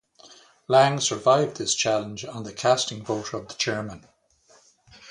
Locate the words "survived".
0.99-1.57